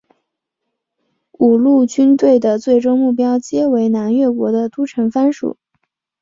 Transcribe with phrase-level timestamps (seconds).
[1.33, 5.55] 五路军队的最终目标皆为南越国的都城番禺。